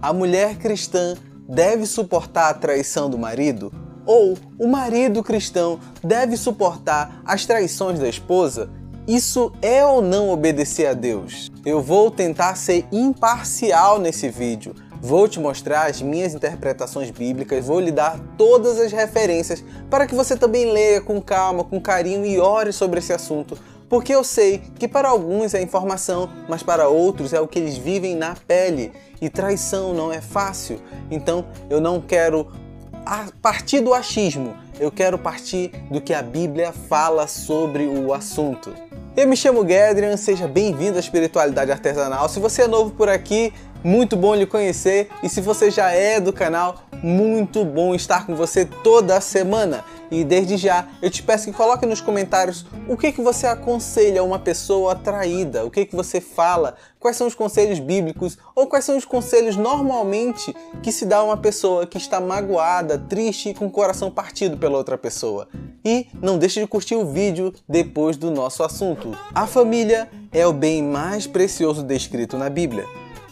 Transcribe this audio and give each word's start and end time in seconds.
A 0.00 0.12
mulher 0.12 0.58
cristã 0.58 1.16
deve 1.48 1.84
suportar 1.84 2.50
a 2.50 2.54
traição 2.54 3.10
do 3.10 3.18
marido? 3.18 3.72
Ou 4.06 4.38
o 4.56 4.68
marido 4.68 5.24
cristão 5.24 5.80
deve 6.04 6.36
suportar 6.36 7.20
as 7.24 7.44
traições 7.44 7.98
da 7.98 8.08
esposa? 8.08 8.70
Isso 9.08 9.52
é 9.60 9.84
ou 9.84 10.00
não 10.00 10.30
obedecer 10.30 10.86
a 10.86 10.94
Deus? 10.94 11.50
Eu 11.66 11.82
vou 11.82 12.12
tentar 12.12 12.54
ser 12.54 12.86
imparcial 12.92 13.98
nesse 13.98 14.28
vídeo. 14.28 14.72
Vou 15.02 15.26
te 15.26 15.40
mostrar 15.40 15.90
as 15.90 16.00
minhas 16.00 16.32
interpretações 16.32 17.10
bíblicas, 17.10 17.64
vou 17.64 17.80
lhe 17.80 17.90
dar 17.90 18.20
todas 18.36 18.78
as 18.78 18.92
referências 18.92 19.64
para 19.90 20.06
que 20.06 20.14
você 20.14 20.36
também 20.36 20.72
leia 20.72 21.00
com 21.00 21.20
calma, 21.20 21.64
com 21.64 21.80
carinho 21.80 22.24
e 22.24 22.38
ore 22.38 22.72
sobre 22.72 23.00
esse 23.00 23.12
assunto, 23.12 23.58
porque 23.88 24.14
eu 24.14 24.22
sei 24.22 24.62
que 24.78 24.86
para 24.86 25.08
alguns 25.08 25.54
é 25.54 25.62
informação, 25.62 26.28
mas 26.48 26.62
para 26.62 26.88
outros 26.88 27.32
é 27.32 27.40
o 27.40 27.48
que 27.48 27.58
eles 27.58 27.76
vivem 27.76 28.14
na 28.14 28.34
pele. 28.46 28.92
E 29.20 29.28
traição 29.28 29.92
não 29.94 30.12
é 30.12 30.20
fácil. 30.20 30.80
Então 31.10 31.46
eu 31.68 31.80
não 31.80 32.00
quero 32.00 32.46
partir 33.40 33.80
do 33.80 33.94
achismo, 33.94 34.54
eu 34.78 34.92
quero 34.92 35.18
partir 35.18 35.70
do 35.90 36.00
que 36.00 36.12
a 36.12 36.22
Bíblia 36.22 36.72
fala 36.72 37.26
sobre 37.26 37.86
o 37.86 38.12
assunto. 38.12 38.72
Eu 39.16 39.26
me 39.26 39.36
chamo 39.36 39.66
Gedrian, 39.66 40.16
seja 40.16 40.46
bem-vindo 40.46 40.96
à 40.96 41.00
Espiritualidade 41.00 41.72
Artesanal. 41.72 42.28
Se 42.28 42.38
você 42.38 42.62
é 42.62 42.68
novo 42.68 42.92
por 42.92 43.08
aqui, 43.08 43.52
muito 43.82 44.16
bom 44.16 44.34
lhe 44.34 44.46
conhecer. 44.46 45.08
E 45.22 45.28
se 45.28 45.40
você 45.40 45.70
já 45.70 45.90
é 45.90 46.20
do 46.20 46.32
canal, 46.32 46.84
muito 47.02 47.64
bom 47.64 47.94
estar 47.94 48.26
com 48.26 48.34
você 48.34 48.64
toda 48.64 49.20
semana. 49.20 49.84
E 50.10 50.24
desde 50.24 50.56
já, 50.56 50.88
eu 51.02 51.10
te 51.10 51.22
peço 51.22 51.46
que 51.46 51.52
coloque 51.52 51.84
nos 51.84 52.00
comentários 52.00 52.64
o 52.88 52.96
que, 52.96 53.12
que 53.12 53.20
você 53.20 53.46
aconselha 53.46 54.22
a 54.22 54.24
uma 54.24 54.38
pessoa 54.38 54.94
traída, 54.94 55.66
o 55.66 55.70
que, 55.70 55.84
que 55.84 55.94
você 55.94 56.20
fala, 56.20 56.76
quais 56.98 57.16
são 57.16 57.26
os 57.26 57.34
conselhos 57.34 57.78
bíblicos 57.78 58.38
ou 58.54 58.66
quais 58.66 58.84
são 58.84 58.96
os 58.96 59.04
conselhos 59.04 59.56
normalmente 59.56 60.54
que 60.82 60.90
se 60.90 61.04
dá 61.04 61.18
a 61.18 61.24
uma 61.24 61.36
pessoa 61.36 61.86
que 61.86 61.98
está 61.98 62.20
magoada, 62.20 62.98
triste 62.98 63.50
e 63.50 63.54
com 63.54 63.66
o 63.66 63.70
coração 63.70 64.10
partido 64.10 64.56
pela 64.56 64.78
outra 64.78 64.96
pessoa. 64.96 65.46
E 65.84 66.06
não 66.22 66.38
deixe 66.38 66.60
de 66.60 66.66
curtir 66.66 66.94
o 66.94 67.06
vídeo 67.06 67.52
depois 67.68 68.16
do 68.16 68.30
nosso 68.30 68.62
assunto. 68.62 69.16
A 69.34 69.46
família 69.46 70.08
é 70.32 70.46
o 70.46 70.52
bem 70.52 70.82
mais 70.82 71.26
precioso 71.26 71.82
descrito 71.82 72.36
na 72.38 72.48
Bíblia, 72.48 72.86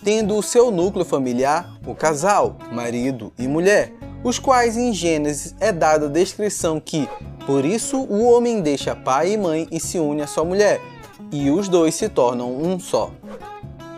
tendo 0.07 0.37
o 0.37 0.43
seu 0.43 0.71
núcleo 0.71 1.05
familiar 1.05 1.81
o 1.85 1.93
casal, 1.93 2.57
marido 2.71 3.33
e 3.37 3.49
mulher 3.49 3.93
os 4.23 4.39
quais 4.39 4.77
em 4.77 4.93
Gênesis 4.93 5.53
é 5.59 5.73
dada 5.73 6.07
a 6.07 6.09
descrição 6.09 6.79
que, 6.79 7.09
por 7.45 7.65
isso 7.65 7.99
o 7.99 8.23
homem 8.23 8.61
deixa 8.61 8.95
pai 8.95 9.33
e 9.33 9.37
mãe 9.37 9.67
e 9.69 9.81
se 9.81 9.99
une 9.99 10.23
à 10.23 10.29
sua 10.29 10.45
mulher, 10.45 10.81
e 11.33 11.51
os 11.51 11.69
dois 11.69 11.97
se 11.97 12.09
tornam 12.09 12.57
um 12.57 12.79
só. 12.79 13.11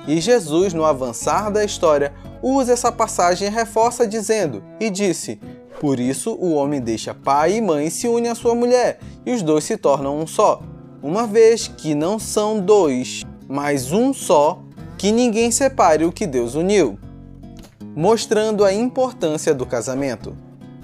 E 0.07 0.19
Jesus, 0.19 0.73
no 0.73 0.87
avançar 0.87 1.51
da 1.51 1.63
história, 1.63 2.15
usa 2.43 2.73
essa 2.73 2.91
passagem 2.91 3.47
e 3.47 3.51
reforça 3.51 4.07
dizendo: 4.07 4.65
E 4.81 4.89
disse: 4.89 5.39
Por 5.79 6.01
isso 6.01 6.33
o 6.33 6.55
homem 6.55 6.81
deixa 6.81 7.13
pai 7.13 7.57
e 7.57 7.61
mãe 7.61 7.89
e 7.89 7.91
se 7.91 8.09
une 8.09 8.29
à 8.29 8.35
sua 8.35 8.55
mulher, 8.55 8.99
e 9.27 9.33
os 9.33 9.43
dois 9.43 9.65
se 9.65 9.77
tornam 9.77 10.19
um 10.19 10.27
só. 10.27 10.63
Uma 11.03 11.27
vez 11.27 11.69
que 11.69 11.95
não 11.95 12.19
são 12.19 12.61
dois, 12.61 13.25
mas 13.47 13.93
um 13.93 14.15
só, 14.15 14.63
que 14.99 15.13
ninguém 15.13 15.51
separe 15.51 16.05
o 16.05 16.13
que 16.13 16.27
Deus 16.27 16.55
uniu 16.55 16.99
mostrando 17.99 18.65
a 18.65 18.73
importância 18.73 19.53
do 19.53 19.67
casamento. 19.67 20.37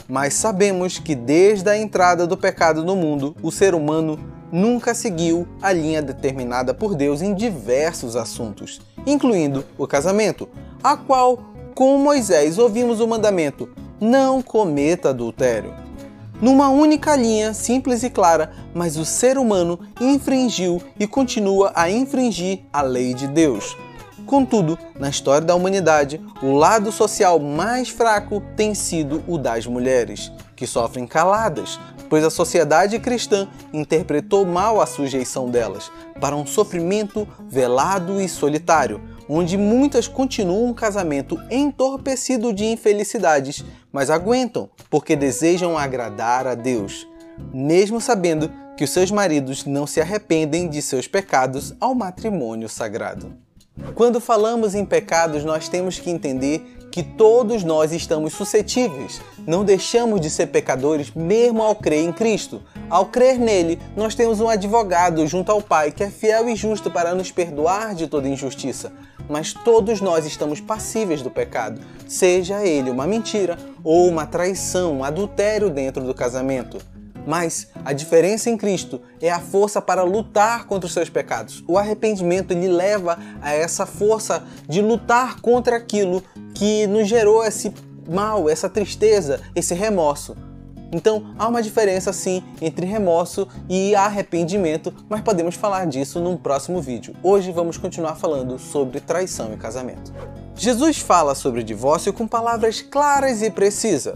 Mas 0.08 0.34
sabemos 0.34 0.98
que 0.98 1.14
desde 1.14 1.70
a 1.70 1.78
entrada 1.78 2.26
do 2.26 2.36
pecado 2.36 2.84
no 2.84 2.96
mundo, 2.96 3.36
o 3.40 3.52
ser 3.52 3.72
humano 3.72 4.18
nunca 4.50 4.94
seguiu 4.94 5.46
a 5.62 5.72
linha 5.72 6.02
determinada 6.02 6.74
por 6.74 6.96
Deus 6.96 7.22
em 7.22 7.32
diversos 7.32 8.16
assuntos, 8.16 8.80
incluindo 9.06 9.64
o 9.78 9.86
casamento, 9.86 10.48
a 10.82 10.96
qual, 10.96 11.38
com 11.72 11.96
Moisés, 11.98 12.58
ouvimos 12.58 12.98
o 12.98 13.06
mandamento: 13.06 13.68
não 14.00 14.42
cometa 14.42 15.10
adultério. 15.10 15.72
Numa 16.42 16.68
única 16.68 17.14
linha, 17.14 17.54
simples 17.54 18.02
e 18.02 18.10
clara, 18.10 18.50
mas 18.74 18.96
o 18.96 19.04
ser 19.04 19.38
humano 19.38 19.78
infringiu 20.00 20.82
e 20.98 21.06
continua 21.06 21.70
a 21.76 21.88
infringir 21.88 22.64
a 22.72 22.82
lei 22.82 23.14
de 23.14 23.28
Deus. 23.28 23.76
Contudo, 24.26 24.78
na 24.98 25.10
história 25.10 25.46
da 25.46 25.54
humanidade, 25.54 26.20
o 26.42 26.52
lado 26.52 26.90
social 26.90 27.38
mais 27.38 27.90
fraco 27.90 28.42
tem 28.56 28.74
sido 28.74 29.22
o 29.28 29.36
das 29.36 29.66
mulheres, 29.66 30.32
que 30.56 30.66
sofrem 30.66 31.06
caladas, 31.06 31.78
pois 32.08 32.24
a 32.24 32.30
sociedade 32.30 32.98
cristã 32.98 33.48
interpretou 33.72 34.46
mal 34.46 34.80
a 34.80 34.86
sujeição 34.86 35.50
delas 35.50 35.90
para 36.20 36.36
um 36.36 36.46
sofrimento 36.46 37.28
velado 37.48 38.20
e 38.20 38.28
solitário, 38.28 39.00
onde 39.28 39.58
muitas 39.58 40.08
continuam 40.08 40.66
um 40.66 40.74
casamento 40.74 41.38
entorpecido 41.50 42.52
de 42.52 42.64
infelicidades, 42.64 43.64
mas 43.92 44.10
aguentam 44.10 44.70
porque 44.88 45.16
desejam 45.16 45.76
agradar 45.76 46.46
a 46.46 46.54
Deus, 46.54 47.06
mesmo 47.52 48.00
sabendo 48.00 48.50
que 48.76 48.84
os 48.84 48.90
seus 48.90 49.10
maridos 49.10 49.64
não 49.64 49.86
se 49.86 50.00
arrependem 50.00 50.68
de 50.68 50.80
seus 50.82 51.06
pecados 51.06 51.74
ao 51.78 51.94
matrimônio 51.94 52.68
sagrado. 52.68 53.43
Quando 53.94 54.20
falamos 54.20 54.74
em 54.74 54.84
pecados, 54.84 55.44
nós 55.44 55.68
temos 55.68 55.98
que 55.98 56.10
entender 56.10 56.60
que 56.92 57.02
todos 57.02 57.64
nós 57.64 57.92
estamos 57.92 58.32
suscetíveis. 58.32 59.20
Não 59.44 59.64
deixamos 59.64 60.20
de 60.20 60.30
ser 60.30 60.46
pecadores 60.46 61.10
mesmo 61.10 61.60
ao 61.60 61.74
crer 61.74 62.04
em 62.04 62.12
Cristo. 62.12 62.62
Ao 62.88 63.06
crer 63.06 63.36
nele, 63.36 63.80
nós 63.96 64.14
temos 64.14 64.40
um 64.40 64.48
advogado 64.48 65.26
junto 65.26 65.50
ao 65.50 65.60
Pai 65.60 65.90
que 65.90 66.04
é 66.04 66.10
fiel 66.10 66.48
e 66.48 66.54
justo 66.54 66.88
para 66.88 67.16
nos 67.16 67.32
perdoar 67.32 67.96
de 67.96 68.06
toda 68.06 68.28
injustiça. 68.28 68.92
Mas 69.28 69.52
todos 69.52 70.00
nós 70.00 70.24
estamos 70.24 70.60
passíveis 70.60 71.20
do 71.20 71.30
pecado, 71.30 71.80
seja 72.06 72.64
ele 72.64 72.90
uma 72.90 73.06
mentira 73.06 73.58
ou 73.82 74.06
uma 74.06 74.26
traição, 74.26 74.98
um 74.98 75.04
adultério 75.04 75.68
dentro 75.70 76.04
do 76.04 76.14
casamento. 76.14 76.78
Mas 77.26 77.68
a 77.84 77.92
diferença 77.92 78.50
em 78.50 78.56
Cristo 78.56 79.00
é 79.20 79.30
a 79.30 79.40
força 79.40 79.80
para 79.80 80.02
lutar 80.02 80.66
contra 80.66 80.86
os 80.86 80.92
seus 80.92 81.08
pecados. 81.08 81.64
O 81.66 81.78
arrependimento 81.78 82.52
lhe 82.52 82.68
leva 82.68 83.18
a 83.40 83.52
essa 83.52 83.86
força 83.86 84.44
de 84.68 84.82
lutar 84.82 85.40
contra 85.40 85.76
aquilo 85.76 86.22
que 86.54 86.86
nos 86.86 87.08
gerou 87.08 87.44
esse 87.44 87.72
mal, 88.08 88.48
essa 88.48 88.68
tristeza, 88.68 89.40
esse 89.54 89.74
remorso. 89.74 90.36
Então 90.92 91.34
há 91.36 91.48
uma 91.48 91.60
diferença 91.60 92.12
sim 92.12 92.42
entre 92.62 92.86
remorso 92.86 93.48
e 93.68 93.96
arrependimento, 93.96 94.94
mas 95.08 95.20
podemos 95.22 95.56
falar 95.56 95.86
disso 95.86 96.20
num 96.20 96.36
próximo 96.36 96.80
vídeo. 96.80 97.16
Hoje 97.20 97.50
vamos 97.50 97.76
continuar 97.76 98.14
falando 98.14 98.58
sobre 98.60 99.00
traição 99.00 99.52
e 99.52 99.56
casamento. 99.56 100.12
Jesus 100.54 100.98
fala 100.98 101.34
sobre 101.34 101.64
divórcio 101.64 102.12
com 102.12 102.28
palavras 102.28 102.80
claras 102.80 103.42
e 103.42 103.50
precisas. 103.50 104.14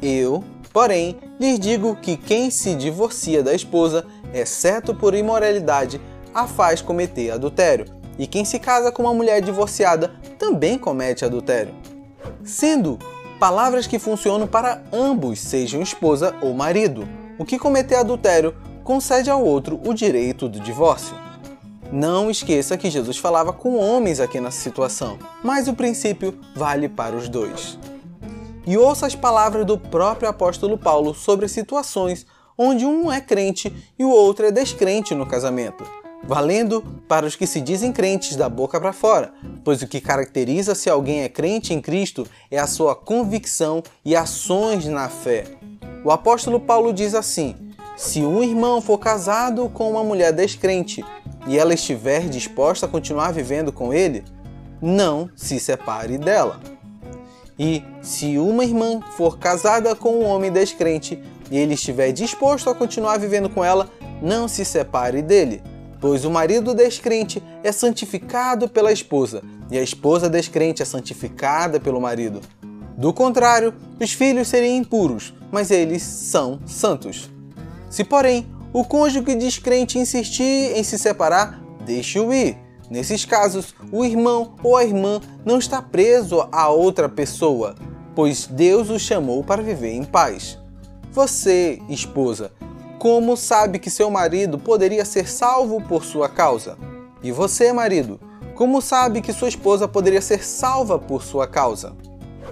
Eu, 0.00 0.44
Porém, 0.72 1.18
lhes 1.38 1.60
digo 1.60 1.96
que 1.96 2.16
quem 2.16 2.50
se 2.50 2.74
divorcia 2.74 3.42
da 3.42 3.54
esposa, 3.54 4.06
exceto 4.32 4.94
por 4.94 5.14
imoralidade, 5.14 6.00
a 6.34 6.46
faz 6.46 6.80
cometer 6.80 7.30
adultério, 7.30 7.86
e 8.18 8.26
quem 8.26 8.44
se 8.44 8.58
casa 8.58 8.90
com 8.90 9.02
uma 9.02 9.12
mulher 9.12 9.42
divorciada 9.42 10.14
também 10.38 10.78
comete 10.78 11.24
adultério. 11.24 11.74
Sendo 12.42 12.98
palavras 13.38 13.86
que 13.86 13.98
funcionam 13.98 14.46
para 14.46 14.82
ambos, 14.92 15.40
sejam 15.40 15.82
esposa 15.82 16.34
ou 16.40 16.54
marido. 16.54 17.06
O 17.38 17.44
que 17.44 17.58
cometer 17.58 17.96
adultério 17.96 18.54
concede 18.82 19.30
ao 19.30 19.44
outro 19.44 19.80
o 19.84 19.92
direito 19.92 20.48
do 20.48 20.60
divórcio. 20.60 21.16
Não 21.92 22.30
esqueça 22.30 22.78
que 22.78 22.90
Jesus 22.90 23.18
falava 23.18 23.52
com 23.52 23.76
homens 23.76 24.20
aqui 24.20 24.40
nessa 24.40 24.60
situação, 24.60 25.18
mas 25.44 25.68
o 25.68 25.74
princípio 25.74 26.38
vale 26.56 26.88
para 26.88 27.14
os 27.14 27.28
dois 27.28 27.78
e 28.66 28.76
ouça 28.76 29.06
as 29.06 29.14
palavras 29.14 29.66
do 29.66 29.78
próprio 29.78 30.28
apóstolo 30.28 30.78
Paulo 30.78 31.14
sobre 31.14 31.48
situações 31.48 32.26
onde 32.56 32.84
um 32.84 33.10
é 33.10 33.20
crente 33.20 33.72
e 33.98 34.04
o 34.04 34.10
outro 34.10 34.46
é 34.46 34.50
descrente 34.50 35.14
no 35.14 35.26
casamento, 35.26 35.84
valendo 36.22 36.82
para 37.08 37.26
os 37.26 37.34
que 37.34 37.46
se 37.46 37.60
dizem 37.60 37.92
crentes 37.92 38.36
da 38.36 38.48
boca 38.48 38.80
para 38.80 38.92
fora, 38.92 39.32
pois 39.64 39.82
o 39.82 39.88
que 39.88 40.00
caracteriza 40.00 40.74
se 40.74 40.88
alguém 40.88 41.22
é 41.22 41.28
crente 41.28 41.74
em 41.74 41.80
Cristo 41.80 42.26
é 42.50 42.58
a 42.58 42.66
sua 42.66 42.94
convicção 42.94 43.82
e 44.04 44.14
ações 44.14 44.86
na 44.86 45.08
fé. 45.08 45.44
O 46.04 46.10
apóstolo 46.10 46.60
Paulo 46.60 46.92
diz 46.92 47.14
assim: 47.14 47.56
se 47.96 48.22
um 48.22 48.42
irmão 48.42 48.80
for 48.80 48.98
casado 48.98 49.68
com 49.68 49.90
uma 49.90 50.04
mulher 50.04 50.32
descrente 50.32 51.04
e 51.46 51.58
ela 51.58 51.74
estiver 51.74 52.28
disposta 52.28 52.86
a 52.86 52.88
continuar 52.88 53.32
vivendo 53.32 53.72
com 53.72 53.92
ele, 53.92 54.24
não 54.80 55.30
se 55.36 55.58
separe 55.58 56.18
dela. 56.18 56.71
E 57.62 57.84
se 58.00 58.38
uma 58.38 58.64
irmã 58.64 58.98
for 59.16 59.38
casada 59.38 59.94
com 59.94 60.16
um 60.16 60.24
homem 60.24 60.50
descrente 60.50 61.16
e 61.48 61.56
ele 61.56 61.74
estiver 61.74 62.10
disposto 62.10 62.68
a 62.68 62.74
continuar 62.74 63.18
vivendo 63.18 63.48
com 63.48 63.64
ela, 63.64 63.88
não 64.20 64.48
se 64.48 64.64
separe 64.64 65.22
dele, 65.22 65.62
pois 66.00 66.24
o 66.24 66.30
marido 66.30 66.74
descrente 66.74 67.40
é 67.62 67.70
santificado 67.70 68.68
pela 68.68 68.90
esposa 68.90 69.44
e 69.70 69.78
a 69.78 69.82
esposa 69.82 70.28
descrente 70.28 70.82
é 70.82 70.84
santificada 70.84 71.78
pelo 71.78 72.00
marido. 72.00 72.40
Do 72.98 73.12
contrário, 73.12 73.72
os 74.00 74.12
filhos 74.12 74.48
seriam 74.48 74.74
impuros, 74.74 75.32
mas 75.52 75.70
eles 75.70 76.02
são 76.02 76.58
santos. 76.66 77.30
Se, 77.88 78.02
porém, 78.02 78.44
o 78.72 78.84
cônjuge 78.84 79.36
descrente 79.36 80.00
insistir 80.00 80.76
em 80.76 80.82
se 80.82 80.98
separar, 80.98 81.62
deixe-o 81.86 82.34
ir 82.34 82.58
Nesses 82.92 83.24
casos, 83.24 83.74
o 83.90 84.04
irmão 84.04 84.52
ou 84.62 84.76
a 84.76 84.84
irmã 84.84 85.18
não 85.46 85.56
está 85.56 85.80
preso 85.80 86.46
a 86.52 86.68
outra 86.68 87.08
pessoa, 87.08 87.74
pois 88.14 88.46
Deus 88.46 88.90
o 88.90 88.98
chamou 88.98 89.42
para 89.42 89.62
viver 89.62 89.92
em 89.92 90.04
paz. 90.04 90.58
Você, 91.10 91.80
esposa, 91.88 92.52
como 92.98 93.34
sabe 93.34 93.78
que 93.78 93.88
seu 93.88 94.10
marido 94.10 94.58
poderia 94.58 95.06
ser 95.06 95.26
salvo 95.26 95.80
por 95.80 96.04
sua 96.04 96.28
causa? 96.28 96.76
E 97.22 97.32
você, 97.32 97.72
marido, 97.72 98.20
como 98.54 98.82
sabe 98.82 99.22
que 99.22 99.32
sua 99.32 99.48
esposa 99.48 99.88
poderia 99.88 100.20
ser 100.20 100.44
salva 100.44 100.98
por 100.98 101.22
sua 101.22 101.46
causa? 101.46 101.94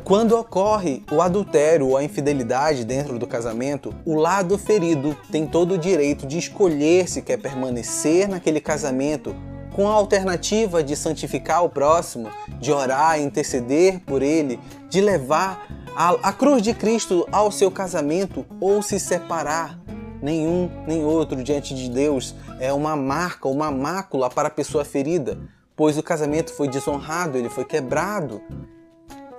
Quando 0.04 0.38
ocorre 0.38 1.02
o 1.12 1.20
adultério 1.20 1.88
ou 1.88 1.98
a 1.98 2.02
infidelidade 2.02 2.86
dentro 2.86 3.18
do 3.18 3.26
casamento, 3.26 3.94
o 4.06 4.14
lado 4.14 4.56
ferido 4.56 5.14
tem 5.30 5.46
todo 5.46 5.74
o 5.74 5.78
direito 5.78 6.26
de 6.26 6.38
escolher 6.38 7.10
se 7.10 7.20
quer 7.20 7.36
permanecer 7.36 8.26
naquele 8.26 8.58
casamento 8.58 9.36
com 9.72 9.88
a 9.88 9.92
alternativa 9.92 10.82
de 10.82 10.96
santificar 10.96 11.64
o 11.64 11.68
próximo, 11.68 12.30
de 12.58 12.72
orar, 12.72 13.20
interceder 13.20 14.00
por 14.00 14.22
ele, 14.22 14.58
de 14.88 15.00
levar 15.00 15.66
a, 15.94 16.10
a 16.28 16.32
cruz 16.32 16.62
de 16.62 16.74
Cristo 16.74 17.26
ao 17.30 17.50
seu 17.50 17.70
casamento 17.70 18.44
ou 18.60 18.82
se 18.82 18.98
separar. 18.98 19.78
Nenhum 20.22 20.70
nem 20.86 21.04
outro 21.04 21.42
diante 21.42 21.74
de 21.74 21.88
Deus 21.88 22.34
é 22.58 22.72
uma 22.72 22.94
marca, 22.94 23.48
uma 23.48 23.70
mácula 23.70 24.28
para 24.28 24.48
a 24.48 24.50
pessoa 24.50 24.84
ferida, 24.84 25.38
pois 25.74 25.96
o 25.96 26.02
casamento 26.02 26.52
foi 26.52 26.68
desonrado, 26.68 27.38
ele 27.38 27.48
foi 27.48 27.64
quebrado. 27.64 28.42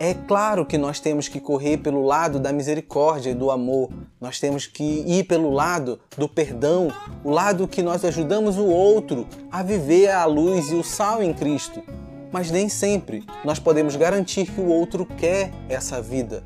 É 0.04 0.16
claro 0.16 0.66
que 0.66 0.80
nós 0.80 1.00
temos 1.00 1.28
que 1.28 1.40
correr 1.40 1.78
pelo 1.78 2.04
lado 2.04 2.40
da 2.40 2.52
misericórdia 2.52 3.30
e 3.30 3.36
do 3.36 3.52
amor. 3.52 3.92
Nós 4.20 4.40
temos 4.40 4.66
que 4.66 5.04
ir 5.06 5.26
pelo 5.26 5.52
lado 5.52 6.00
do 6.18 6.28
perdão, 6.28 6.92
o 7.24 7.30
lado 7.30 7.68
que 7.68 7.84
nós 7.84 8.04
ajudamos 8.04 8.58
o 8.58 8.66
outro 8.66 9.28
a 9.52 9.62
viver 9.62 10.10
a 10.10 10.26
luz 10.26 10.72
e 10.72 10.74
o 10.74 10.84
sal 10.84 11.22
em 11.22 11.32
Cristo. 11.32 11.84
Mas 12.32 12.50
nem 12.50 12.68
sempre 12.68 13.24
nós 13.46 13.60
podemos 13.60 13.96
garantir 13.96 14.48
que 14.48 14.60
o 14.60 14.70
outro 14.70 15.06
quer 15.06 15.52
essa 15.70 16.02
vida. 16.02 16.44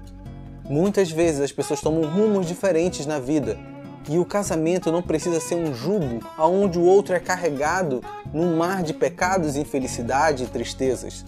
Muitas 0.66 1.10
vezes 1.10 1.40
as 1.40 1.54
pessoas 1.54 1.80
tomam 1.80 2.04
rumos 2.12 2.48
diferentes 2.48 3.06
na 3.06 3.19
vida 3.19 3.57
e 4.10 4.19
o 4.19 4.25
casamento 4.25 4.92
não 4.92 5.02
precisa 5.02 5.40
ser 5.40 5.56
um 5.56 5.74
jugo 5.74 6.19
aonde 6.36 6.78
o 6.78 6.84
outro 6.84 7.16
é 7.16 7.22
carregado 7.22 8.04
num 8.34 8.57
mar 8.57 8.84
de 8.84 8.94
pecados, 8.94 9.56
infelicidade 9.56 10.44
e 10.44 10.48
tristezas. 10.48 11.24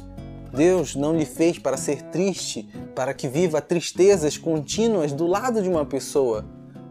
Deus 0.54 0.96
não 0.96 1.16
lhe 1.16 1.26
fez 1.26 1.60
para 1.60 1.78
ser 1.78 2.02
triste, 2.04 2.70
para 2.96 3.14
que 3.14 3.28
viva 3.28 3.62
tristezas 3.62 4.38
contínuas 4.38 5.12
do 5.12 5.28
lado 5.28 5.62
de 5.62 5.70
uma 5.70 5.86
pessoa. 5.86 6.46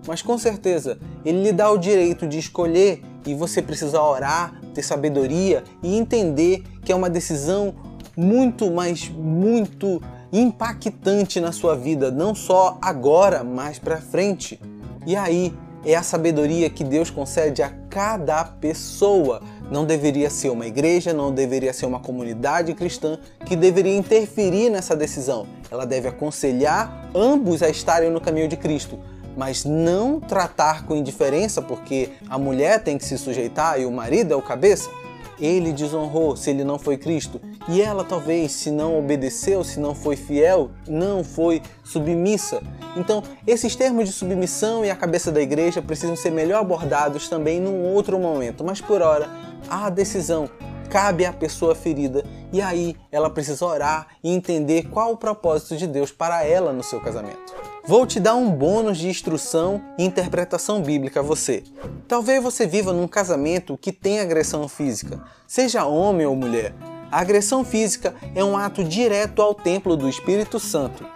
Mas 0.07 0.23
com 0.23 0.39
certeza, 0.39 0.99
Ele 1.25 1.43
lhe 1.43 1.53
dá 1.53 1.71
o 1.71 1.79
direito 1.79 2.27
de 2.27 2.39
escolher 2.39 3.03
e 3.27 3.35
você 3.35 3.61
precisa 3.61 4.01
orar, 4.01 4.61
ter 4.73 4.83
sabedoria 4.83 5.65
e 5.83 5.97
entender 5.97 6.63
que 6.85 6.93
é 6.93 6.95
uma 6.95 7.11
decisão 7.11 7.75
muito, 8.17 8.71
mas 8.71 9.09
muito 9.09 10.01
impactante 10.33 11.41
na 11.41 11.53
sua 11.53 11.77
vida, 11.77 12.11
não 12.11 12.35
só 12.35 12.79
agora, 12.81 13.43
mas 13.43 13.79
para 13.79 14.01
frente. 14.01 14.61
E 15.07 15.17
aí 15.17 15.53
é 15.85 15.95
a 15.95 16.03
sabedoria 16.03 16.71
que 16.71 16.85
Deus 16.85 17.11
concede 17.11 17.63
a 17.63 17.71
cada 17.97 18.45
pessoa 18.45 19.41
não 19.71 19.87
deveria 19.87 20.29
ser 20.29 20.51
uma 20.51 20.67
igreja, 20.67 21.15
não 21.15 21.33
deveria 21.33 21.73
ser 21.73 21.87
uma 21.87 21.99
comunidade 21.99 22.75
cristã 22.75 23.19
que 23.47 23.57
deveria 23.57 23.97
interferir 23.97 24.69
nessa 24.69 24.95
decisão. 24.95 25.47
Ela 25.71 25.87
deve 25.87 26.07
aconselhar 26.07 27.09
ambos 27.15 27.63
a 27.63 27.71
estarem 27.71 28.11
no 28.11 28.21
caminho 28.21 28.49
de 28.49 28.57
Cristo, 28.59 28.99
mas 29.35 29.65
não 29.65 30.21
tratar 30.21 30.85
com 30.85 30.95
indiferença 30.95 31.63
porque 31.63 32.11
a 32.29 32.39
mulher 32.39 32.85
tem 32.85 32.99
que 32.99 33.05
se 33.07 33.17
sujeitar 33.17 33.81
e 33.81 33.87
o 33.87 33.91
marido 33.91 34.35
é 34.35 34.37
o 34.37 34.43
cabeça. 34.43 34.91
Ele 35.39 35.73
desonrou 35.73 36.37
se 36.37 36.51
ele 36.51 36.65
não 36.65 36.79
foi 36.79 36.97
Cristo, 36.97 37.41
e 37.69 37.83
ela 37.83 38.05
talvez, 38.05 38.53
se 38.53 38.71
não 38.71 38.99
obedeceu, 38.99 39.63
se 39.63 39.79
não 39.79 39.95
foi 39.95 40.17
fiel, 40.17 40.71
não 40.89 41.23
foi 41.23 41.63
submissa. 41.85 42.63
Então, 42.97 43.23
esses 43.47 43.77
termos 43.77 44.07
de 44.07 44.13
submissão 44.13 44.85
e 44.85 44.91
a 44.91 44.97
cabeça 44.97 45.31
da 45.31 45.41
igreja 45.41 45.83
precisam 45.83 46.17
ser 46.17 46.31
melhor 46.31 46.61
abordados 46.61 47.29
também 47.29 47.61
num 47.61 47.85
outro 47.93 48.19
momento, 48.19 48.65
mas 48.65 48.81
por 48.81 49.03
hora 49.03 49.29
a 49.69 49.91
decisão 49.91 50.49
cabe 50.87 51.27
à 51.27 51.33
pessoa 51.33 51.75
ferida 51.75 52.25
e 52.53 52.63
aí 52.63 52.97
ela 53.11 53.29
precisa 53.29 53.65
orar 53.65 54.07
e 54.23 54.33
entender 54.33 54.89
qual 54.89 55.13
o 55.13 55.17
propósito 55.17 55.77
de 55.77 55.87
Deus 55.87 56.11
para 56.13 56.45
ela 56.45 56.73
no 56.73 56.83
seu 56.83 57.01
casamento. 57.01 57.66
Vou 57.89 58.05
te 58.05 58.19
dar 58.19 58.35
um 58.35 58.51
bônus 58.51 58.99
de 58.99 59.07
instrução 59.07 59.81
e 59.97 60.05
interpretação 60.05 60.83
bíblica 60.83 61.21
a 61.21 61.23
você. 61.23 61.63
Talvez 62.09 62.43
você 62.43 62.67
viva 62.67 62.93
num 62.93 63.07
casamento 63.07 63.79
que 63.79 63.93
tem 63.93 64.19
agressão 64.19 64.67
física, 64.67 65.23
seja 65.47 65.87
homem 65.87 66.27
ou 66.27 66.35
mulher. 66.35 66.75
A 67.13 67.21
agressão 67.21 67.65
física 67.65 68.13
é 68.35 68.43
um 68.43 68.57
ato 68.57 68.83
direto 68.83 69.41
ao 69.41 69.55
templo 69.55 69.97
do 69.97 70.09
Espírito 70.09 70.59
Santo, 70.59 71.07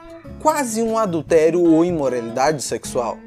quase 0.40 0.80
um 0.80 0.96
adultério 0.96 1.60
ou 1.60 1.84
imoralidade 1.84 2.62
sexual, 2.62 3.18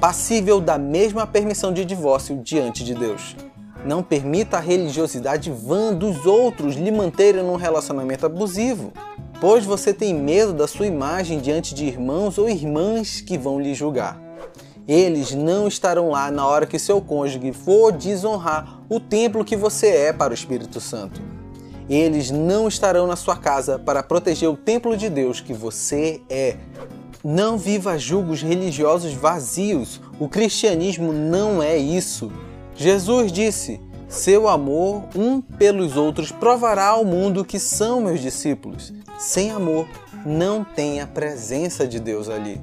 passível 0.00 0.58
da 0.58 0.78
mesma 0.78 1.26
permissão 1.26 1.74
de 1.74 1.84
divórcio 1.84 2.40
diante 2.42 2.82
de 2.82 2.94
Deus. 2.94 3.36
Não 3.84 4.02
permita 4.02 4.56
a 4.56 4.60
religiosidade 4.60 5.50
vã 5.50 5.92
dos 5.92 6.24
outros 6.24 6.76
lhe 6.76 6.90
manterem 6.90 7.42
num 7.42 7.56
relacionamento 7.56 8.24
abusivo, 8.24 8.90
pois 9.40 9.64
você 9.64 9.94
tem 9.94 10.14
medo 10.14 10.52
da 10.52 10.68
sua 10.68 10.86
imagem 10.86 11.40
diante 11.40 11.74
de 11.74 11.86
irmãos 11.86 12.36
ou 12.36 12.48
irmãs 12.48 13.20
que 13.20 13.38
vão 13.38 13.58
lhe 13.58 13.74
julgar. 13.74 14.20
Eles 14.86 15.32
não 15.32 15.68
estarão 15.68 16.10
lá 16.10 16.30
na 16.30 16.46
hora 16.46 16.66
que 16.66 16.78
seu 16.78 17.00
cônjuge 17.00 17.52
for 17.52 17.92
desonrar 17.92 18.80
o 18.88 18.98
templo 18.98 19.44
que 19.44 19.56
você 19.56 19.86
é 19.86 20.12
para 20.12 20.32
o 20.32 20.34
Espírito 20.34 20.80
Santo. 20.80 21.20
Eles 21.88 22.30
não 22.30 22.68
estarão 22.68 23.06
na 23.06 23.16
sua 23.16 23.36
casa 23.36 23.78
para 23.78 24.02
proteger 24.02 24.48
o 24.48 24.56
templo 24.56 24.96
de 24.96 25.08
Deus 25.08 25.40
que 25.40 25.52
você 25.52 26.20
é. 26.28 26.56
Não 27.22 27.58
viva 27.58 27.98
julgos 27.98 28.42
religiosos 28.42 29.12
vazios. 29.12 30.00
O 30.18 30.28
cristianismo 30.28 31.12
não 31.12 31.62
é 31.62 31.76
isso. 31.76 32.30
Jesus 32.74 33.32
disse: 33.32 33.80
Seu 34.08 34.48
amor 34.48 35.04
um 35.14 35.40
pelos 35.40 35.96
outros 35.96 36.30
provará 36.30 36.88
ao 36.88 37.04
mundo 37.04 37.44
que 37.44 37.58
são 37.58 38.00
meus 38.00 38.20
discípulos. 38.20 38.92
Sem 39.20 39.50
amor, 39.50 39.86
não 40.24 40.64
tem 40.64 41.02
a 41.02 41.06
presença 41.06 41.86
de 41.86 42.00
Deus 42.00 42.26
ali. 42.30 42.58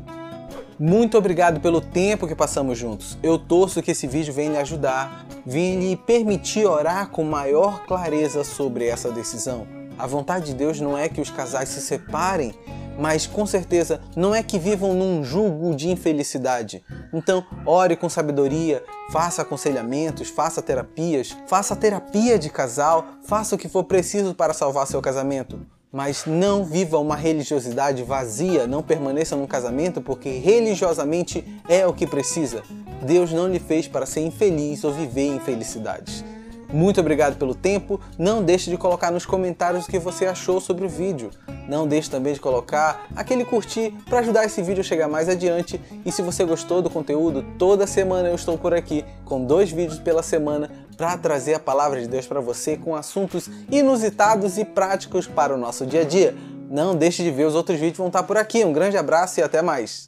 Muito 0.79 1.15
obrigado 1.15 1.59
pelo 1.59 1.79
tempo 1.79 2.27
que 2.27 2.33
passamos 2.33 2.79
juntos. 2.79 3.15
Eu 3.21 3.37
torço 3.37 3.79
que 3.79 3.91
esse 3.91 4.07
vídeo 4.07 4.33
venha 4.33 4.53
lhe 4.53 4.57
ajudar, 4.57 5.27
venha 5.45 5.79
lhe 5.79 5.95
permitir 5.95 6.65
orar 6.65 7.11
com 7.11 7.23
maior 7.23 7.85
clareza 7.85 8.43
sobre 8.43 8.87
essa 8.87 9.11
decisão. 9.11 9.67
A 9.99 10.07
vontade 10.07 10.47
de 10.47 10.55
Deus 10.55 10.81
não 10.81 10.97
é 10.97 11.07
que 11.07 11.21
os 11.21 11.29
casais 11.29 11.69
se 11.69 11.79
separem, 11.79 12.55
mas 12.97 13.27
com 13.27 13.45
certeza 13.45 14.01
não 14.15 14.33
é 14.33 14.41
que 14.41 14.57
vivam 14.57 14.95
num 14.95 15.23
julgo 15.23 15.75
de 15.75 15.91
infelicidade. 15.91 16.83
Então, 17.13 17.45
ore 17.67 17.95
com 17.95 18.09
sabedoria, 18.09 18.83
faça 19.11 19.43
aconselhamentos, 19.43 20.29
faça 20.29 20.59
terapias, 20.59 21.37
faça 21.45 21.75
terapia 21.75 22.39
de 22.39 22.49
casal, 22.49 23.05
faça 23.27 23.53
o 23.53 23.59
que 23.59 23.69
for 23.69 23.83
preciso 23.83 24.33
para 24.33 24.55
salvar 24.55 24.87
seu 24.87 24.99
casamento. 25.03 25.76
Mas 25.91 26.25
não 26.25 26.65
viva 26.65 26.99
uma 26.99 27.15
religiosidade 27.15 28.03
vazia, 28.03 28.67
não 28.67 28.83
permaneça 28.83 29.35
num 29.35 29.47
casamento 29.47 30.01
porque 30.01 30.29
religiosamente 30.29 31.43
é 31.67 31.87
o 31.87 31.93
que 31.93 32.05
precisa. 32.05 32.61
Deus 33.01 33.31
não 33.31 33.47
lhe 33.47 33.59
fez 33.59 33.87
para 33.87 34.05
ser 34.05 34.21
infeliz 34.21 34.83
ou 34.83 34.91
viver 34.91 35.27
infelicidades. 35.27 36.25
Muito 36.71 36.99
obrigado 36.99 37.37
pelo 37.37 37.55
tempo. 37.55 37.99
Não 38.17 38.43
deixe 38.43 38.69
de 38.69 38.77
colocar 38.77 39.11
nos 39.11 39.25
comentários 39.25 39.85
o 39.85 39.89
que 39.89 39.97
você 39.97 40.25
achou 40.25 40.59
sobre 40.59 40.85
o 40.85 40.89
vídeo. 40.89 41.31
Não 41.67 41.87
deixe 41.87 42.09
também 42.09 42.33
de 42.33 42.39
colocar 42.41 43.07
aquele 43.15 43.45
curtir 43.45 43.93
para 44.09 44.19
ajudar 44.19 44.45
esse 44.45 44.61
vídeo 44.61 44.81
a 44.81 44.83
chegar 44.83 45.07
mais 45.07 45.29
adiante. 45.29 45.79
E 46.05 46.11
se 46.11 46.21
você 46.21 46.43
gostou 46.43 46.81
do 46.81 46.89
conteúdo, 46.89 47.45
toda 47.57 47.87
semana 47.87 48.27
eu 48.27 48.35
estou 48.35 48.57
por 48.57 48.73
aqui 48.73 49.05
com 49.23 49.45
dois 49.45 49.71
vídeos 49.71 49.99
pela 49.99 50.21
semana 50.21 50.69
para 50.97 51.15
trazer 51.15 51.53
a 51.53 51.59
palavra 51.59 52.01
de 52.01 52.07
Deus 52.07 52.25
para 52.25 52.41
você 52.41 52.75
com 52.75 52.95
assuntos 52.95 53.49
inusitados 53.71 54.57
e 54.57 54.65
práticos 54.65 55.27
para 55.27 55.53
o 55.53 55.57
nosso 55.57 55.85
dia 55.85 56.01
a 56.01 56.03
dia. 56.03 56.35
Não 56.69 56.95
deixe 56.95 57.23
de 57.23 57.31
ver 57.31 57.45
os 57.45 57.55
outros 57.55 57.79
vídeos, 57.79 57.99
vão 57.99 58.07
estar 58.07 58.23
por 58.23 58.35
aqui. 58.35 58.65
Um 58.65 58.73
grande 58.73 58.97
abraço 58.97 59.39
e 59.39 59.43
até 59.43 59.61
mais. 59.61 60.05